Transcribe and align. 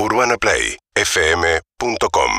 UrbanaPlayFM.com 0.00 2.30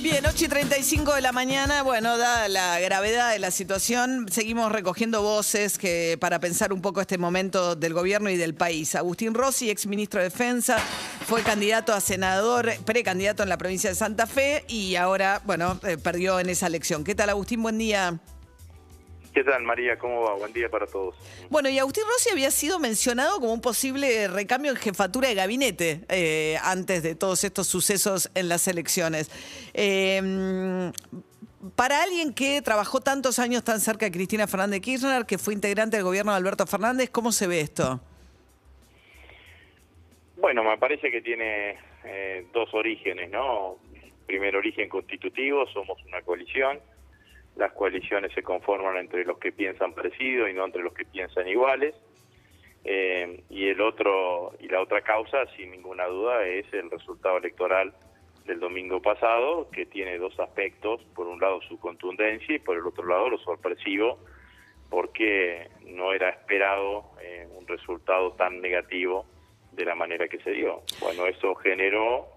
Bien, 0.00 0.24
8 0.24 0.44
y 0.44 0.48
35 0.48 1.16
de 1.16 1.20
la 1.20 1.32
mañana, 1.32 1.82
bueno, 1.82 2.16
dada 2.16 2.46
la 2.46 2.78
gravedad 2.78 3.32
de 3.32 3.40
la 3.40 3.50
situación, 3.50 4.28
seguimos 4.30 4.70
recogiendo 4.70 5.20
voces 5.20 5.76
que 5.76 6.16
para 6.20 6.38
pensar 6.38 6.72
un 6.72 6.80
poco 6.80 7.00
este 7.00 7.18
momento 7.18 7.74
del 7.74 7.92
gobierno 7.92 8.30
y 8.30 8.36
del 8.36 8.54
país. 8.54 8.94
Agustín 8.94 9.34
Rossi, 9.34 9.68
ex 9.68 9.86
ministro 9.86 10.20
de 10.20 10.30
Defensa, 10.30 10.78
fue 11.26 11.42
candidato 11.42 11.92
a 11.92 12.00
senador, 12.00 12.70
precandidato 12.84 13.42
en 13.42 13.48
la 13.48 13.58
provincia 13.58 13.90
de 13.90 13.96
Santa 13.96 14.28
Fe 14.28 14.64
y 14.68 14.94
ahora, 14.94 15.42
bueno, 15.44 15.80
eh, 15.82 15.98
perdió 15.98 16.38
en 16.38 16.50
esa 16.50 16.68
elección. 16.68 17.02
¿Qué 17.02 17.16
tal, 17.16 17.30
Agustín? 17.30 17.60
Buen 17.62 17.78
día. 17.78 18.20
¿Qué 19.38 19.44
tal, 19.44 19.62
María? 19.62 19.96
¿Cómo 19.96 20.22
va? 20.22 20.34
Buen 20.34 20.52
día 20.52 20.68
para 20.68 20.84
todos. 20.84 21.14
Bueno, 21.48 21.68
y 21.68 21.78
Agustín 21.78 22.02
Rossi 22.10 22.30
había 22.30 22.50
sido 22.50 22.80
mencionado 22.80 23.38
como 23.38 23.52
un 23.52 23.60
posible 23.60 24.26
recambio 24.26 24.72
en 24.72 24.76
jefatura 24.76 25.28
de 25.28 25.36
gabinete 25.36 26.00
eh, 26.08 26.56
antes 26.64 27.04
de 27.04 27.14
todos 27.14 27.44
estos 27.44 27.68
sucesos 27.68 28.32
en 28.34 28.48
las 28.48 28.66
elecciones. 28.66 29.30
Eh, 29.74 30.90
para 31.76 32.02
alguien 32.02 32.34
que 32.34 32.60
trabajó 32.62 33.00
tantos 33.00 33.38
años 33.38 33.62
tan 33.62 33.78
cerca 33.78 34.06
de 34.06 34.10
Cristina 34.10 34.48
Fernández 34.48 34.80
Kirchner, 34.80 35.24
que 35.24 35.38
fue 35.38 35.54
integrante 35.54 35.98
del 35.98 36.04
gobierno 36.04 36.32
de 36.32 36.38
Alberto 36.38 36.66
Fernández, 36.66 37.08
¿cómo 37.08 37.30
se 37.30 37.46
ve 37.46 37.60
esto? 37.60 38.00
Bueno, 40.38 40.64
me 40.64 40.76
parece 40.78 41.12
que 41.12 41.22
tiene 41.22 41.78
eh, 42.02 42.44
dos 42.52 42.74
orígenes, 42.74 43.30
¿no? 43.30 43.76
Primer 44.26 44.56
origen 44.56 44.88
constitutivo, 44.88 45.64
somos 45.68 45.96
una 46.06 46.22
coalición 46.22 46.80
las 47.58 47.72
coaliciones 47.72 48.32
se 48.32 48.42
conforman 48.42 48.96
entre 48.96 49.24
los 49.24 49.38
que 49.38 49.50
piensan 49.50 49.92
parecido 49.92 50.48
y 50.48 50.54
no 50.54 50.64
entre 50.64 50.82
los 50.82 50.94
que 50.94 51.04
piensan 51.04 51.48
iguales. 51.48 51.94
Eh, 52.84 53.42
y 53.50 53.68
el 53.68 53.80
otro 53.80 54.54
y 54.60 54.68
la 54.68 54.80
otra 54.80 55.02
causa, 55.02 55.44
sin 55.56 55.72
ninguna 55.72 56.06
duda, 56.06 56.46
es 56.46 56.72
el 56.72 56.88
resultado 56.88 57.36
electoral 57.38 57.92
del 58.46 58.60
domingo 58.60 59.02
pasado, 59.02 59.68
que 59.70 59.86
tiene 59.86 60.18
dos 60.18 60.38
aspectos: 60.38 61.04
por 61.16 61.26
un 61.26 61.40
lado 61.40 61.60
su 61.62 61.80
contundencia 61.80 62.54
y 62.54 62.60
por 62.60 62.76
el 62.76 62.86
otro 62.86 63.04
lado 63.04 63.28
lo 63.28 63.38
sorpresivo, 63.38 64.20
porque 64.88 65.68
no 65.84 66.12
era 66.12 66.30
esperado 66.30 67.10
eh, 67.20 67.48
un 67.58 67.66
resultado 67.66 68.32
tan 68.34 68.60
negativo 68.60 69.26
de 69.72 69.84
la 69.84 69.96
manera 69.96 70.28
que 70.28 70.38
se 70.38 70.52
dio. 70.52 70.82
Bueno, 71.00 71.26
eso 71.26 71.56
generó 71.56 72.28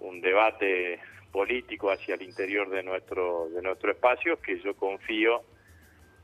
un 0.00 0.20
debate 0.20 0.98
político 1.32 1.90
hacia 1.90 2.14
el 2.14 2.22
interior 2.22 2.68
de 2.70 2.82
nuestro 2.82 3.48
de 3.50 3.62
nuestro 3.62 3.90
espacio 3.92 4.40
que 4.40 4.60
yo 4.60 4.74
confío 4.74 5.42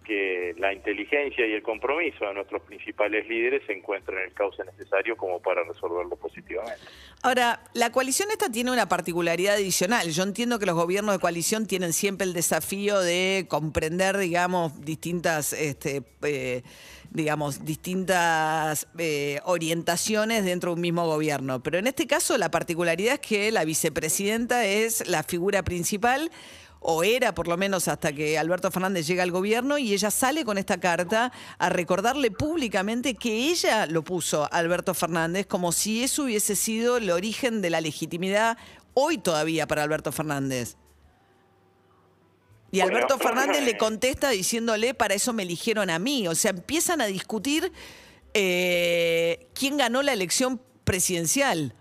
que 0.03 0.55
la 0.58 0.72
inteligencia 0.72 1.47
y 1.47 1.53
el 1.53 1.62
compromiso 1.62 2.27
de 2.27 2.34
nuestros 2.34 2.62
principales 2.62 3.27
líderes 3.28 3.62
se 3.67 3.73
encuentren 3.73 4.19
el 4.19 4.33
cauce 4.34 4.62
necesario 4.64 5.17
como 5.17 5.41
para 5.41 5.62
resolverlo 5.64 6.17
positivamente. 6.17 6.80
Ahora, 7.23 7.62
la 7.75 7.91
coalición 7.92 8.30
esta 8.30 8.50
tiene 8.50 8.70
una 8.70 8.89
particularidad 8.89 9.55
adicional. 9.55 10.11
Yo 10.11 10.23
entiendo 10.23 10.58
que 10.58 10.67
los 10.67 10.75
gobiernos 10.75 11.14
de 11.14 11.20
coalición 11.20 11.67
tienen 11.67 11.92
siempre 11.92 12.27
el 12.27 12.33
desafío 12.33 13.00
de 13.00 13.47
comprender, 13.48 14.19
digamos, 14.19 14.84
distintas 14.84 15.53
este, 15.53 16.03
eh, 16.23 16.62
digamos, 17.12 17.64
distintas 17.64 18.86
eh, 18.98 19.41
orientaciones 19.44 20.44
dentro 20.44 20.70
de 20.70 20.74
un 20.77 20.80
mismo 20.80 21.06
gobierno. 21.06 21.62
Pero 21.62 21.78
en 21.78 21.86
este 21.86 22.06
caso 22.06 22.38
la 22.38 22.50
particularidad 22.50 23.14
es 23.14 23.20
que 23.20 23.52
la 23.52 23.64
vicepresidenta 23.64 24.64
es 24.64 25.06
la 25.08 25.22
figura 25.22 25.62
principal 25.62 26.30
o 26.80 27.05
era 27.05 27.34
por 27.34 27.48
lo 27.48 27.56
menos 27.56 27.86
hasta 27.86 28.12
que 28.12 28.38
Alberto 28.38 28.70
Fernández 28.70 29.06
llega 29.06 29.22
al 29.22 29.30
gobierno 29.30 29.78
y 29.78 29.92
ella 29.92 30.10
sale 30.10 30.44
con 30.44 30.58
esta 30.58 30.80
carta 30.80 31.33
a 31.58 31.68
recordarle 31.68 32.30
públicamente 32.30 33.14
que 33.14 33.50
ella 33.50 33.86
lo 33.86 34.02
puso 34.02 34.44
a 34.44 34.46
Alberto 34.46 34.92
Fernández 34.92 35.46
como 35.46 35.70
si 35.70 36.02
eso 36.02 36.24
hubiese 36.24 36.56
sido 36.56 36.96
el 36.96 37.10
origen 37.10 37.62
de 37.62 37.70
la 37.70 37.80
legitimidad 37.80 38.58
hoy 38.94 39.18
todavía 39.18 39.66
para 39.66 39.84
Alberto 39.84 40.12
Fernández. 40.12 40.77
Y 42.72 42.80
Alberto 42.80 43.18
Fernández 43.18 43.62
le 43.62 43.76
contesta 43.76 44.30
diciéndole, 44.30 44.94
para 44.94 45.12
eso 45.12 45.34
me 45.34 45.42
eligieron 45.42 45.90
a 45.90 45.98
mí. 45.98 46.27
O 46.27 46.34
sea, 46.34 46.52
empiezan 46.52 47.02
a 47.02 47.06
discutir 47.06 47.70
eh, 48.33 49.46
quién 49.55 49.77
ganó 49.77 50.02
la 50.02 50.14
elección 50.14 50.58
presidencial. 50.82 51.74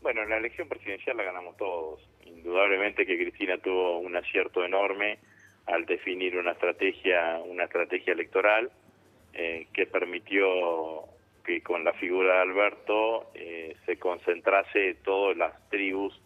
Bueno, 0.00 0.24
la 0.24 0.38
elección 0.38 0.68
presidencial 0.68 1.18
la 1.18 1.22
ganamos 1.22 1.54
todos. 1.58 2.00
Indudablemente 2.24 3.04
que 3.04 3.18
Cristina 3.18 3.58
tuvo 3.58 3.98
un 3.98 4.16
acierto 4.16 4.64
enorme 4.64 5.18
al 5.66 5.84
definir 5.84 6.38
una 6.38 6.52
estrategia, 6.52 7.38
una 7.44 7.64
estrategia 7.64 8.14
electoral 8.14 8.70
eh, 9.34 9.66
que 9.74 9.84
permitió 9.86 11.04
que 11.44 11.62
con 11.62 11.84
la 11.84 11.92
figura 11.92 12.36
de 12.36 12.40
Alberto 12.40 13.30
eh, 13.34 13.76
se 13.84 13.98
concentrase 13.98 14.94
todas 15.04 15.36
las 15.36 15.68
tribus 15.68 16.18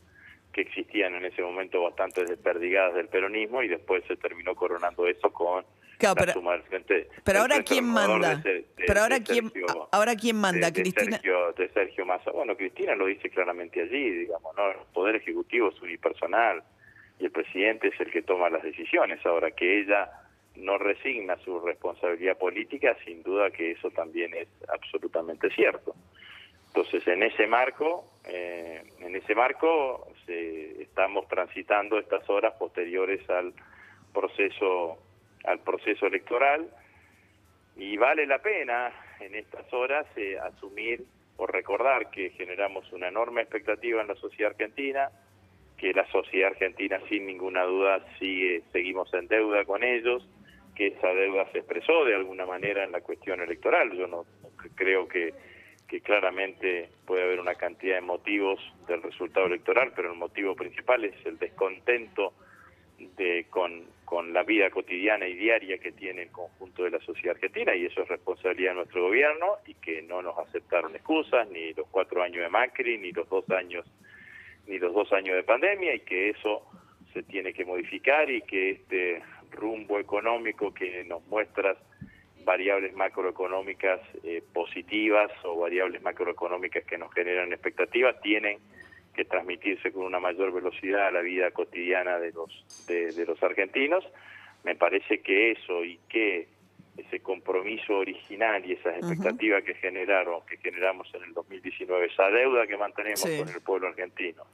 que 0.58 0.62
existían 0.62 1.14
en 1.14 1.24
ese 1.24 1.40
momento 1.40 1.80
bastante 1.82 2.24
desperdigadas 2.24 2.94
del 2.94 3.06
peronismo 3.06 3.62
y 3.62 3.68
después 3.68 4.02
se 4.08 4.16
terminó 4.16 4.56
coronando 4.56 5.06
eso 5.06 5.30
con 5.32 5.64
la 6.00 6.14
pero, 6.16 6.32
suma 6.32 6.52
del 6.52 6.62
frente. 6.62 7.08
Pero 7.22 7.40
ahora 7.40 7.62
quién 7.62 7.84
manda. 7.84 8.42
pero 8.76 9.00
ahora 9.00 9.20
quién 9.20 9.52
ahora 9.92 10.16
quién 10.16 10.36
manda 10.36 10.72
Cristina. 10.72 11.18
Sergio, 11.18 11.52
de 11.52 11.68
Sergio 11.68 12.04
Massa. 12.04 12.32
Bueno, 12.32 12.56
Cristina 12.56 12.96
lo 12.96 13.06
dice 13.06 13.30
claramente 13.30 13.82
allí, 13.82 14.10
digamos, 14.10 14.56
no, 14.56 14.70
el 14.70 14.78
poder 14.92 15.16
ejecutivo 15.16 15.68
es 15.68 15.80
unipersonal 15.80 16.64
y 17.20 17.26
el 17.26 17.30
presidente 17.30 17.88
es 17.88 18.00
el 18.00 18.10
que 18.10 18.22
toma 18.22 18.50
las 18.50 18.64
decisiones. 18.64 19.24
Ahora 19.24 19.52
que 19.52 19.80
ella 19.80 20.10
no 20.56 20.76
resigna 20.76 21.36
su 21.44 21.60
responsabilidad 21.60 22.36
política, 22.36 22.96
sin 23.04 23.22
duda 23.22 23.52
que 23.52 23.72
eso 23.72 23.90
también 23.90 24.34
es 24.34 24.48
absolutamente 24.68 25.50
cierto. 25.50 25.94
Entonces, 26.68 27.06
en 27.08 27.22
ese 27.22 27.46
marco, 27.46 28.04
eh, 28.24 28.82
en 29.00 29.16
ese 29.16 29.34
marco 29.34 30.06
estamos 30.26 31.26
transitando 31.28 31.98
estas 31.98 32.28
horas 32.28 32.52
posteriores 32.58 33.28
al 33.30 33.54
proceso 34.12 34.98
al 35.44 35.60
proceso 35.60 36.06
electoral 36.06 36.68
y 37.76 37.96
vale 37.96 38.26
la 38.26 38.40
pena 38.40 38.92
en 39.20 39.34
estas 39.34 39.72
horas 39.72 40.06
eh, 40.16 40.38
asumir 40.38 41.04
o 41.36 41.46
recordar 41.46 42.10
que 42.10 42.30
generamos 42.30 42.92
una 42.92 43.08
enorme 43.08 43.42
expectativa 43.42 44.02
en 44.02 44.08
la 44.08 44.16
sociedad 44.16 44.50
argentina, 44.50 45.10
que 45.76 45.92
la 45.92 46.06
sociedad 46.10 46.50
argentina 46.50 47.00
sin 47.08 47.26
ninguna 47.26 47.62
duda 47.62 48.04
sigue 48.18 48.62
seguimos 48.72 49.12
en 49.14 49.28
deuda 49.28 49.64
con 49.64 49.84
ellos, 49.84 50.28
que 50.74 50.88
esa 50.88 51.08
deuda 51.08 51.50
se 51.52 51.58
expresó 51.58 52.04
de 52.04 52.16
alguna 52.16 52.44
manera 52.44 52.82
en 52.82 52.92
la 52.92 53.00
cuestión 53.00 53.40
electoral. 53.40 53.92
Yo 53.92 54.08
no 54.08 54.24
creo 54.74 55.06
que 55.06 55.32
que 55.88 56.02
claramente 56.02 56.90
puede 57.06 57.22
haber 57.22 57.40
una 57.40 57.54
cantidad 57.54 57.96
de 57.96 58.02
motivos 58.02 58.60
del 58.86 59.02
resultado 59.02 59.46
electoral, 59.46 59.92
pero 59.96 60.12
el 60.12 60.18
motivo 60.18 60.54
principal 60.54 61.04
es 61.04 61.14
el 61.24 61.38
descontento 61.38 62.34
de, 63.16 63.46
con, 63.48 63.86
con 64.04 64.32
la 64.32 64.42
vida 64.42 64.70
cotidiana 64.70 65.26
y 65.26 65.34
diaria 65.34 65.78
que 65.78 65.92
tiene 65.92 66.22
el 66.22 66.30
conjunto 66.30 66.84
de 66.84 66.90
la 66.90 67.00
sociedad 67.00 67.36
argentina 67.36 67.74
y 67.74 67.86
eso 67.86 68.02
es 68.02 68.08
responsabilidad 68.08 68.72
de 68.72 68.76
nuestro 68.76 69.02
gobierno 69.02 69.56
y 69.66 69.74
que 69.74 70.02
no 70.02 70.20
nos 70.20 70.38
aceptaron 70.38 70.94
excusas 70.94 71.48
ni 71.48 71.72
los 71.72 71.86
cuatro 71.88 72.22
años 72.22 72.42
de 72.42 72.48
Macri 72.48 72.98
ni 72.98 73.12
los 73.12 73.28
dos 73.28 73.48
años 73.50 73.86
ni 74.66 74.78
los 74.78 74.92
dos 74.92 75.12
años 75.12 75.36
de 75.36 75.42
pandemia 75.44 75.94
y 75.94 76.00
que 76.00 76.30
eso 76.30 76.62
se 77.14 77.22
tiene 77.22 77.54
que 77.54 77.64
modificar 77.64 78.30
y 78.30 78.42
que 78.42 78.70
este 78.70 79.22
rumbo 79.52 79.98
económico 79.98 80.74
que 80.74 81.04
nos 81.04 81.24
muestras 81.28 81.78
variables 82.48 82.94
macroeconómicas 82.94 84.00
eh, 84.24 84.42
positivas 84.54 85.30
o 85.44 85.54
variables 85.58 86.00
macroeconómicas 86.00 86.82
que 86.84 86.96
nos 86.96 87.12
generan 87.12 87.52
expectativas 87.52 88.18
tienen 88.22 88.58
que 89.14 89.26
transmitirse 89.26 89.92
con 89.92 90.06
una 90.06 90.18
mayor 90.18 90.50
velocidad 90.50 91.08
a 91.08 91.10
la 91.10 91.20
vida 91.20 91.50
cotidiana 91.50 92.18
de 92.18 92.32
los 92.32 92.86
de, 92.86 93.26
los 93.26 93.42
argentinos. 93.42 94.02
Me 94.64 94.76
parece 94.76 95.20
que 95.20 95.50
eso 95.50 95.84
y 95.84 96.00
que 96.08 96.48
ese 96.96 97.20
compromiso 97.20 97.98
original 97.98 98.64
y 98.64 98.72
esas 98.72 98.96
expectativas 98.96 99.62
que 99.62 99.74
generaron 99.74 100.40
que 100.46 100.56
generamos 100.56 101.06
en 101.14 101.24
el 101.24 101.34
2019 101.34 102.06
esa 102.06 102.30
deuda 102.30 102.66
que 102.66 102.78
mantenemos 102.78 103.20
con 103.20 103.48
el 103.50 103.60
pueblo 103.60 103.88
argentino. 103.88 104.44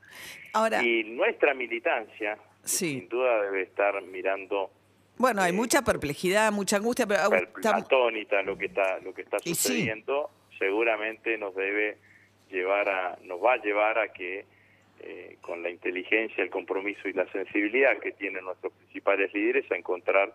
Y 0.82 1.05
nuestra 1.05 1.55
militancia 1.55 2.37
sin 2.64 3.08
duda 3.08 3.40
debe 3.43 3.62
estar 3.62 4.02
mirando 4.02 4.73
bueno, 5.16 5.43
hay 5.43 5.52
mucha 5.52 5.82
perplejidad, 5.82 6.52
mucha 6.52 6.76
angustia, 6.76 7.06
pero 7.06 7.22
atónita 7.22 8.43
lo 8.43 8.58
que 8.58 8.66
está 8.66 8.99
lo 9.00 9.14
que 9.14 9.22
está 9.22 9.38
sucediendo, 9.38 10.31
seguramente 10.58 11.38
nos 11.38 11.55
debe 11.55 11.99
llevar 12.50 12.88
a 12.88 13.19
nos 13.25 13.43
va 13.43 13.55
a 13.55 13.56
llevar 13.58 13.99
a 13.99 14.08
que 14.08 14.44
eh, 15.00 15.37
con 15.40 15.62
la 15.62 15.70
inteligencia, 15.70 16.43
el 16.43 16.50
compromiso 16.50 17.08
y 17.08 17.12
la 17.12 17.31
sensibilidad 17.31 17.99
que 17.99 18.12
tienen 18.12 18.44
nuestros 18.44 18.72
principales 18.72 19.32
líderes 19.34 19.70
a 19.70 19.76
encontrar 19.76 20.34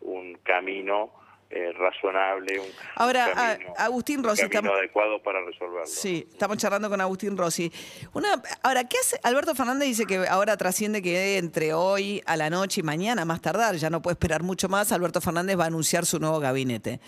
un 0.00 0.34
camino 0.42 1.12
eh, 1.50 1.72
razonable, 1.72 2.60
un, 2.60 2.66
Ahora, 2.96 3.58
Agustín 3.78 4.22
Rossi, 4.22 4.48
camino 4.50 4.74
adecuado 4.74 5.22
para 5.22 5.42
resolverlo. 5.44 5.86
Sí, 5.86 6.26
estamos 6.30 6.58
charlando 6.58 6.90
con 6.90 7.00
Agustín 7.00 7.38
Rossi. 7.38 7.72
Una, 8.12 8.42
ahora, 8.62 8.84
¿qué 8.84 8.98
hace? 8.98 9.18
Alberto 9.22 9.54
Fernández 9.54 9.88
dice 9.88 10.04
que 10.04 10.26
ahora 10.28 10.58
trasciende 10.58 11.00
que 11.00 11.38
entre 11.38 11.72
hoy 11.72 12.22
a 12.26 12.36
la 12.36 12.50
noche 12.50 12.80
y 12.80 12.84
mañana, 12.84 13.24
más 13.24 13.40
tardar, 13.40 13.76
ya 13.76 13.88
no 13.88 14.02
puede 14.02 14.12
esperar 14.12 14.42
mucho 14.42 14.68
más, 14.68 14.92
Alberto 14.92 15.22
Fernández 15.22 15.58
va 15.58 15.64
a 15.64 15.68
anunciar 15.68 16.04
su 16.04 16.18
nuevo 16.18 16.38
gabinete. 16.38 17.00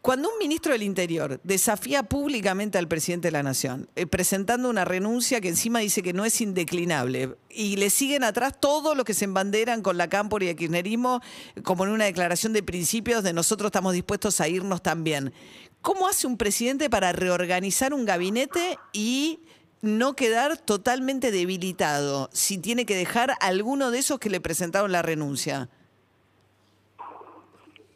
Cuando 0.00 0.30
un 0.30 0.38
ministro 0.38 0.72
del 0.72 0.84
Interior 0.84 1.40
desafía 1.42 2.04
públicamente 2.04 2.78
al 2.78 2.86
presidente 2.86 3.28
de 3.28 3.32
la 3.32 3.42
Nación, 3.42 3.88
eh, 3.96 4.06
presentando 4.06 4.70
una 4.70 4.84
renuncia 4.84 5.40
que 5.40 5.48
encima 5.48 5.80
dice 5.80 6.02
que 6.02 6.12
no 6.12 6.24
es 6.24 6.40
indeclinable, 6.40 7.36
y 7.50 7.76
le 7.76 7.90
siguen 7.90 8.22
atrás 8.22 8.60
todos 8.60 8.96
los 8.96 9.04
que 9.04 9.12
se 9.12 9.24
embanderan 9.24 9.82
con 9.82 9.96
la 9.96 10.08
Cámpora 10.08 10.44
y 10.44 10.48
el 10.48 10.56
kirchnerismo, 10.56 11.20
como 11.64 11.84
en 11.84 11.90
una 11.90 12.04
declaración 12.04 12.52
de 12.52 12.62
principios 12.62 13.24
de 13.24 13.32
nosotros 13.32 13.68
estamos 13.68 13.92
dispuestos 13.92 14.40
a 14.40 14.48
irnos 14.48 14.82
también. 14.82 15.32
¿Cómo 15.82 16.06
hace 16.06 16.28
un 16.28 16.36
presidente 16.36 16.88
para 16.88 17.12
reorganizar 17.12 17.92
un 17.92 18.04
gabinete 18.04 18.78
y 18.92 19.40
no 19.80 20.14
quedar 20.14 20.58
totalmente 20.58 21.32
debilitado 21.32 22.30
si 22.32 22.58
tiene 22.58 22.86
que 22.86 22.96
dejar 22.96 23.34
alguno 23.40 23.90
de 23.90 23.98
esos 23.98 24.20
que 24.20 24.30
le 24.30 24.40
presentaron 24.40 24.92
la 24.92 25.02
renuncia? 25.02 25.68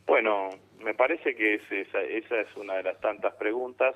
Bueno, 0.06 0.50
me 0.82 0.94
parece 0.94 1.34
que 1.34 1.54
esa, 1.54 2.00
esa 2.02 2.40
es 2.40 2.56
una 2.56 2.74
de 2.74 2.82
las 2.82 3.00
tantas 3.00 3.34
preguntas 3.34 3.94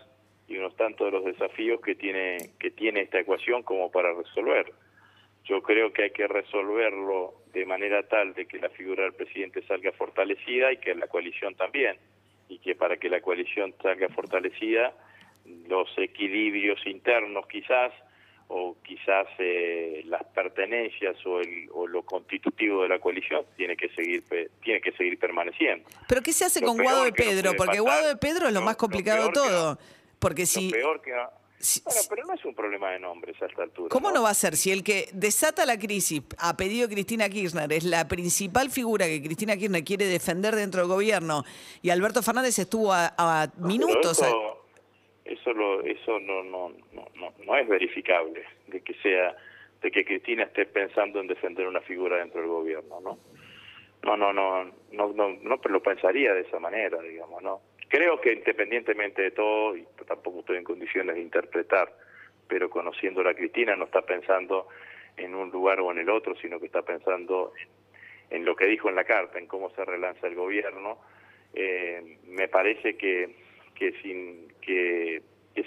y 0.48 0.56
unos 0.56 0.76
tantos 0.76 1.06
de 1.06 1.10
los 1.12 1.24
desafíos 1.24 1.80
que 1.80 1.94
tiene, 1.94 2.36
que 2.58 2.70
tiene 2.70 3.00
esta 3.02 3.20
ecuación 3.20 3.62
como 3.62 3.90
para 3.90 4.12
resolver. 4.12 4.72
Yo 5.44 5.62
creo 5.62 5.92
que 5.92 6.04
hay 6.04 6.10
que 6.10 6.26
resolverlo 6.26 7.34
de 7.52 7.64
manera 7.66 8.02
tal 8.08 8.34
de 8.34 8.46
que 8.46 8.58
la 8.58 8.68
figura 8.70 9.04
del 9.04 9.14
presidente 9.14 9.62
salga 9.66 9.92
fortalecida 9.92 10.72
y 10.72 10.78
que 10.78 10.94
la 10.94 11.06
coalición 11.06 11.54
también, 11.54 11.96
y 12.48 12.58
que 12.58 12.74
para 12.74 12.96
que 12.96 13.08
la 13.08 13.20
coalición 13.20 13.74
salga 13.82 14.08
fortalecida, 14.08 14.92
los 15.68 15.88
equilibrios 15.98 16.84
internos 16.86 17.46
quizás 17.46 17.92
o 18.48 18.76
quizás 18.82 19.26
eh, 19.38 20.02
las 20.06 20.24
pertenencias 20.24 21.16
o, 21.26 21.40
el, 21.40 21.68
o, 21.72 21.86
lo 21.86 22.02
constitutivo 22.04 22.82
de 22.82 22.88
la 22.88 22.98
coalición 22.98 23.44
tiene 23.56 23.76
que 23.76 23.88
seguir 23.90 24.24
tiene 24.62 24.80
que 24.80 24.92
seguir 24.92 25.18
permaneciendo. 25.18 25.88
Pero 26.08 26.22
qué 26.22 26.32
se 26.32 26.44
hace 26.44 26.62
con 26.62 26.76
Guado 26.76 27.04
de 27.04 27.12
Pedro, 27.12 27.54
porque 27.56 27.80
Guado 27.80 28.08
de 28.08 28.16
Pedro 28.16 28.48
es 28.48 28.54
lo, 28.54 28.62
más 28.62 28.76
complicado 28.76 29.26
de 29.26 29.32
todo, 29.32 29.78
porque 30.18 30.46
si 30.46 30.70
peor 30.70 31.02
que 31.02 31.12
bueno, 31.84 32.00
pero 32.08 32.26
no 32.26 32.34
es 32.34 32.44
un 32.44 32.54
problema 32.54 32.90
de 32.90 33.00
nombres 33.00 33.40
a 33.40 33.46
esta 33.46 33.62
altura. 33.62 33.88
¿Cómo 33.88 34.10
¿no? 34.10 34.22
va 34.22 34.30
a 34.30 34.34
ser 34.34 34.56
si 34.56 34.70
el 34.70 34.84
que 34.84 35.08
desata 35.12 35.64
la 35.64 35.78
crisis 35.78 36.22
a 36.38 36.56
pedido 36.56 36.86
de 36.86 36.94
Cristina 36.94 37.28
Kirchner 37.28 37.72
es 37.72 37.84
la 37.84 38.06
principal 38.06 38.70
figura 38.70 39.06
que 39.06 39.22
Cristina 39.22 39.56
Kirchner 39.56 39.82
quiere 39.82 40.06
defender 40.06 40.54
dentro 40.54 40.82
del 40.82 40.88
gobierno 40.88 41.44
y 41.82 41.90
Alberto 41.90 42.22
Fernández 42.22 42.58
estuvo 42.58 42.92
a, 42.92 43.50
minutos? 43.56 44.22
Eso 45.28 45.52
lo, 45.52 45.82
eso 45.82 46.18
no, 46.20 46.42
no, 46.42 46.72
no, 46.92 47.32
no, 47.44 47.56
es 47.56 47.68
verificable 47.68 48.44
de 48.66 48.80
que 48.80 48.94
sea 48.94 49.36
de 49.82 49.90
que 49.90 50.04
Cristina 50.04 50.44
esté 50.44 50.66
pensando 50.66 51.20
en 51.20 51.26
defender 51.26 51.66
una 51.66 51.80
figura 51.80 52.16
dentro 52.16 52.40
del 52.40 52.50
gobierno, 52.50 53.00
¿no? 53.00 53.18
No, 54.02 54.16
no, 54.16 54.32
no, 54.32 54.64
no, 54.92 55.12
no, 55.12 55.28
no 55.42 55.60
lo 55.62 55.82
pensaría 55.82 56.32
de 56.32 56.42
esa 56.42 56.58
manera, 56.58 57.00
digamos, 57.02 57.42
¿no? 57.42 57.60
Creo 57.88 58.20
que 58.20 58.32
independientemente 58.32 59.22
de 59.22 59.30
todo, 59.30 59.76
y 59.76 59.86
tampoco 60.06 60.40
estoy 60.40 60.56
en 60.56 60.64
condiciones 60.64 61.16
de 61.16 61.22
interpretar, 61.22 61.92
pero 62.48 62.70
conociendo 62.70 63.26
a 63.28 63.34
Cristina 63.34 63.76
no 63.76 63.84
está 63.84 64.02
pensando 64.02 64.68
en 65.16 65.34
un 65.34 65.50
lugar 65.50 65.80
o 65.80 65.90
en 65.92 65.98
el 65.98 66.10
otro, 66.10 66.34
sino 66.36 66.58
que 66.58 66.66
está 66.66 66.82
pensando 66.82 67.52
en, 68.30 68.44
lo 68.44 68.56
que 68.56 68.66
dijo 68.66 68.88
en 68.88 68.96
la 68.96 69.04
carta, 69.04 69.38
en 69.38 69.46
cómo 69.46 69.70
se 69.70 69.84
relanza 69.84 70.26
el 70.26 70.34
gobierno. 70.34 70.98
Eh, 71.54 72.18
me 72.26 72.48
parece 72.48 72.96
que, 72.96 73.34
que 73.74 73.92
sin 74.02 74.52
que, 74.66 75.22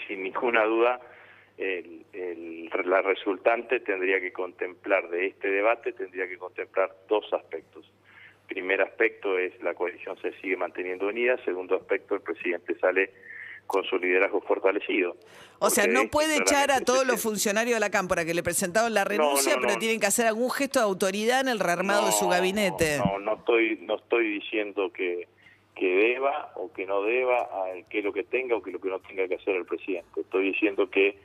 sin 0.07 0.23
ninguna 0.23 0.65
duda 0.65 0.99
el, 1.57 2.05
la 2.85 3.01
resultante 3.01 3.79
tendría 3.79 4.19
que 4.19 4.31
contemplar 4.31 5.09
de 5.09 5.27
este 5.27 5.49
debate, 5.49 5.93
tendría 5.93 6.27
que 6.27 6.37
contemplar 6.37 6.95
dos 7.07 7.25
aspectos. 7.33 7.91
Primer 8.47 8.81
aspecto 8.81 9.37
es 9.37 9.59
la 9.61 9.73
coalición 9.73 10.17
se 10.21 10.31
sigue 10.39 10.57
manteniendo 10.57 11.07
unida, 11.07 11.37
segundo 11.43 11.75
aspecto 11.75 12.15
el 12.15 12.21
presidente 12.21 12.77
sale 12.79 13.11
con 13.67 13.83
su 13.83 13.99
liderazgo 13.99 14.41
fortalecido. 14.41 15.15
O 15.59 15.69
sea, 15.69 15.85
no 15.85 16.07
puede 16.09 16.37
echar 16.37 16.71
a 16.71 16.81
todos 16.81 17.05
los 17.05 17.21
funcionarios 17.21 17.75
de 17.75 17.79
la 17.79 17.91
Cámpora 17.91 18.25
que 18.25 18.33
le 18.33 18.41
presentaron 18.41 18.95
la 18.95 19.03
renuncia, 19.03 19.57
pero 19.61 19.75
tienen 19.77 19.99
que 19.99 20.07
hacer 20.07 20.25
algún 20.25 20.49
gesto 20.49 20.79
de 20.79 20.85
autoridad 20.85 21.41
en 21.41 21.49
el 21.49 21.59
rearmado 21.59 22.07
de 22.07 22.11
su 22.11 22.27
gabinete. 22.27 22.97
No, 22.97 23.19
no, 23.19 23.35
estoy, 23.35 23.77
no 23.83 23.97
estoy 23.97 24.39
diciendo 24.39 24.91
que, 24.91 25.27
que 25.75 25.87
deba 25.87 26.51
o 26.55 26.71
que 26.73 26.85
no 26.85 27.01
deba, 27.03 27.49
que 27.89 28.01
lo 28.01 28.11
que 28.11 28.23
tenga 28.23 28.55
o 28.55 28.61
que 28.61 28.71
lo 28.71 28.79
que 28.79 28.89
no 28.89 28.99
tenga 28.99 29.27
que 29.27 29.35
hacer 29.35 29.55
el 29.55 29.65
presidente. 29.65 30.21
Estoy 30.21 30.51
diciendo 30.51 30.89
que 30.89 31.17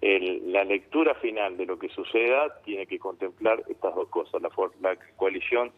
el, 0.00 0.52
la 0.52 0.64
lectura 0.64 1.14
final 1.14 1.56
de 1.56 1.66
lo 1.66 1.78
que 1.78 1.88
suceda 1.88 2.60
tiene 2.64 2.86
que 2.86 2.98
contemplar 2.98 3.62
estas 3.68 3.94
dos 3.94 4.08
cosas. 4.08 4.42
La, 4.42 4.50
la 4.80 4.96
coalición 5.16 5.72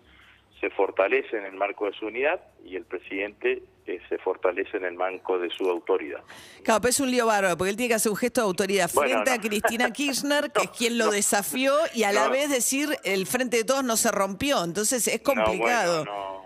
se 0.60 0.70
fortalece 0.70 1.36
en 1.36 1.44
el 1.44 1.54
marco 1.54 1.86
de 1.86 1.92
su 1.92 2.06
unidad 2.06 2.40
y 2.64 2.74
el 2.74 2.84
presidente 2.84 3.62
eh, 3.86 4.00
se 4.08 4.18
fortalece 4.18 4.76
en 4.76 4.84
el 4.84 4.94
marco 4.94 5.38
de 5.38 5.50
su 5.50 5.68
autoridad. 5.70 6.20
Claro, 6.64 6.80
pero 6.80 6.90
es 6.90 7.00
un 7.00 7.10
lío 7.10 7.26
bárbaro, 7.26 7.56
porque 7.56 7.70
él 7.70 7.76
tiene 7.76 7.88
que 7.90 7.94
hacer 7.94 8.10
un 8.10 8.18
gesto 8.18 8.40
de 8.40 8.46
autoridad 8.46 8.90
frente 8.90 9.30
a 9.30 9.38
Cristina 9.40 9.90
Kirchner, 9.92 10.50
que 10.50 10.64
es 10.64 10.70
quien 10.70 10.98
lo 10.98 11.10
desafió, 11.10 11.72
y 11.94 12.02
a 12.02 12.12
la 12.12 12.28
vez 12.28 12.50
decir 12.50 12.88
el 13.04 13.26
frente 13.26 13.58
de 13.58 13.64
todos 13.64 13.84
no 13.84 13.96
se 13.96 14.10
rompió. 14.10 14.64
Entonces 14.64 15.06
es 15.06 15.20
complicado. 15.20 16.04
no 16.04 16.12
no 16.12 16.37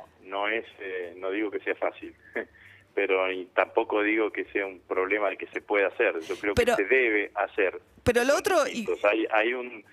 es, 0.53 0.67
eh, 0.81 1.15
no 1.17 1.31
digo 1.31 1.51
que 1.51 1.61
sea 1.61 1.75
fácil, 1.75 2.15
pero 2.95 3.25
tampoco 3.55 4.03
digo 4.03 4.31
que 4.31 4.45
sea 4.47 4.67
un 4.67 4.81
problema 4.81 5.35
que 5.37 5.47
se 5.49 5.61
pueda 5.61 5.89
hacer. 5.89 6.19
Yo 6.21 6.37
creo 6.37 6.55
que 6.55 6.65
se 6.65 6.85
debe 6.85 7.31
hacer. 7.35 7.81
Pero 8.05 8.25
lo 8.25 8.37
otro, 8.37 8.63
hay, 8.63 9.27
hay 9.33 9.55
un, 9.55 9.85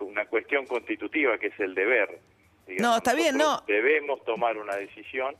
una, 0.00 0.26
cuestión 0.26 0.66
constitutiva 0.66 1.38
que 1.38 1.48
es 1.48 1.60
el 1.60 1.74
deber. 1.74 2.18
no, 2.78 2.96
está 2.96 3.14
bien, 3.14 3.36
no. 3.36 3.62
Debemos 3.66 4.24
tomar 4.24 4.58
una 4.58 4.76
decisión 4.76 5.36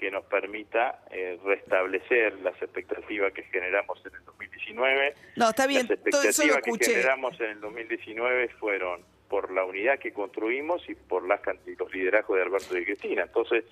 que 0.00 0.10
nos 0.10 0.24
permita 0.24 1.02
eh, 1.10 1.38
restablecer 1.44 2.32
las 2.40 2.54
expectativas 2.62 3.34
que 3.34 3.42
generamos 3.42 4.00
en 4.06 4.14
el 4.14 4.24
2019. 4.24 5.14
No, 5.36 5.50
está 5.50 5.66
bien, 5.66 5.82
las 5.82 5.90
expectativas 5.90 6.62
que 6.62 6.84
generamos 6.84 7.38
en 7.38 7.50
el 7.50 7.60
2019 7.60 8.48
fueron 8.58 9.04
por 9.30 9.52
la 9.52 9.64
unidad 9.64 10.00
que 10.00 10.12
construimos 10.12 10.86
y 10.88 10.96
por 10.96 11.26
las, 11.26 11.40
los 11.78 11.94
liderazgos 11.94 12.36
de 12.36 12.42
Alberto 12.42 12.76
y 12.76 12.84
Cristina. 12.84 13.22
Entonces, 13.22 13.64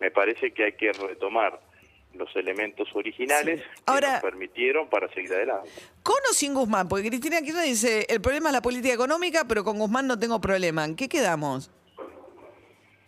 me 0.00 0.10
parece 0.10 0.52
que 0.52 0.64
hay 0.64 0.72
que 0.72 0.90
retomar 0.92 1.60
los 2.14 2.34
elementos 2.34 2.88
originales 2.94 3.62
que 3.86 4.00
nos 4.00 4.20
permitieron 4.20 4.88
para 4.88 5.08
seguir 5.12 5.32
adelante. 5.34 5.68
¿Con 6.02 6.16
o 6.30 6.32
sin 6.32 6.54
Guzmán? 6.54 6.88
Porque 6.88 7.08
Cristina 7.08 7.40
Kirchner 7.40 7.64
dice, 7.64 8.06
el 8.08 8.20
problema 8.20 8.48
es 8.48 8.54
la 8.54 8.62
política 8.62 8.94
económica, 8.94 9.44
pero 9.46 9.62
con 9.64 9.78
Guzmán 9.78 10.06
no 10.06 10.18
tengo 10.18 10.40
problema. 10.40 10.84
¿En 10.84 10.96
qué 10.96 11.08
quedamos? 11.08 11.70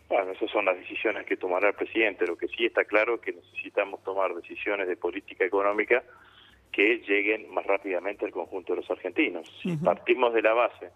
Bueno, 0.09 0.33
esas 0.33 0.51
son 0.51 0.67
las 0.67 0.77
decisiones 0.77 1.27
que 1.27 1.37
tomará 1.37 1.69
el 1.69 1.75
presidente. 1.75 2.27
Lo 2.27 2.37
que 2.37 2.49
sí 2.49 2.67
está 2.67 2.85
claro 2.85 3.15
es 3.15 3.21
que 3.23 3.33
necesitamos 3.33 4.03
tomar 4.05 4.35
decisiones 4.35 4.89
de 4.89 4.97
política 4.97 5.45
económica 5.45 6.05
que 6.71 6.99
lleguen 6.99 7.53
más 7.53 7.67
rápidamente 7.67 8.27
al 8.27 8.31
conjunto 8.31 8.75
de 8.75 8.83
los 8.83 8.91
argentinos. 8.91 9.51
Si 9.63 9.77
partimos 9.77 10.35
de 10.35 10.43
la 10.43 10.53
base 10.53 10.91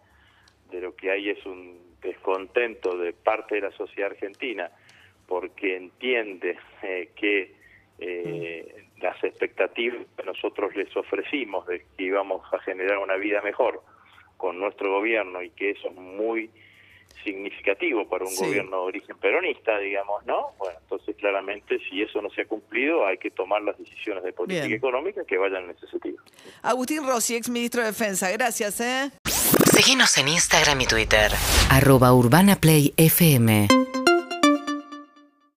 de 0.71 0.81
lo 0.81 0.95
que 0.95 1.11
hay 1.11 1.31
es 1.31 1.45
un 1.47 1.97
descontento 2.01 2.97
de 2.97 3.13
parte 3.13 3.57
de 3.57 3.63
la 3.63 3.73
sociedad 3.73 4.11
argentina 4.13 4.71
porque 5.27 5.77
entiende 5.77 6.57
eh, 6.83 7.11
que 7.15 7.55
eh, 7.99 8.87
las 9.01 9.23
expectativas 9.23 10.07
que 10.17 10.25
nosotros 10.25 10.75
les 10.77 10.95
ofrecimos 10.97 11.67
de 11.67 11.85
que 11.97 12.05
íbamos 12.05 12.43
a 12.53 12.59
generar 12.61 12.99
una 12.99 13.17
vida 13.17 13.43
mejor 13.43 13.83
con 14.37 14.59
nuestro 14.59 14.91
gobierno 14.93 15.43
y 15.43 15.51
que 15.51 15.71
eso 15.71 15.89
es 15.89 15.95
muy 15.97 16.51
significativo 17.25 18.09
para 18.09 18.25
un 18.25 18.35
gobierno 18.37 18.83
de 18.83 18.87
origen 18.87 19.19
peronista, 19.19 19.79
digamos, 19.79 20.25
¿no? 20.25 20.53
Bueno, 20.59 20.79
entonces 20.81 21.17
claramente 21.17 21.79
si 21.91 22.03
eso 22.03 22.23
no 22.23 22.31
se 22.31 22.43
ha 22.43 22.47
cumplido 22.47 23.07
hay 23.07 23.19
que 23.19 23.31
tomar 23.31 23.63
las 23.63 23.77
decisiones 23.77 24.23
de 24.23 24.33
política 24.33 24.75
económica 24.75 25.25
que 25.25 25.37
vayan 25.37 25.65
en 25.65 25.71
ese 25.71 25.89
sentido. 25.89 26.19
Agustín 26.63 27.07
Rossi, 27.07 27.37
ex 27.37 27.51
ministro 27.51 27.83
de 27.83 27.89
Defensa, 27.89 28.31
gracias. 28.31 28.81
¿eh? 28.81 29.11
Síguenos 29.79 30.19
en 30.19 30.27
Instagram 30.27 30.81
y 30.81 30.87
Twitter. 30.87 31.33
Arroba 31.71 32.13
Urbana 32.13 32.57
Play 32.57 32.95
FM. 32.97 33.69